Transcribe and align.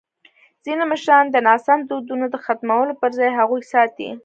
ځینې 0.63 0.83
مشران 0.91 1.25
د 1.31 1.37
ناسم 1.47 1.79
دودونو 1.89 2.25
د 2.29 2.35
ختمولو 2.45 2.93
پر 3.01 3.09
ځای 3.17 3.29
هغوی 3.39 3.61
ساتي. 3.71 4.09